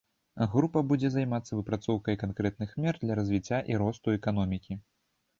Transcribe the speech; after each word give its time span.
Група 0.51 0.81
будзе 0.91 1.09
займацца 1.15 1.51
выпрацоўкай 1.59 2.17
канкрэтных 2.23 2.73
мер 2.85 2.93
для 3.03 3.17
развіцця 3.19 3.59
і 3.75 3.77
росту 3.83 4.07
эканомікі. 4.21 4.79